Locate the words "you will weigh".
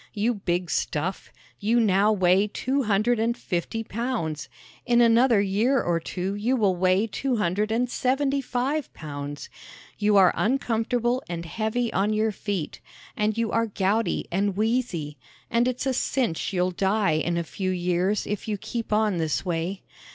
6.33-7.05